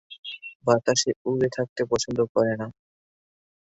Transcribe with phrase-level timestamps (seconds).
[0.65, 2.67] বাতাসে উড়ে থাকতে পছন্দ করে না।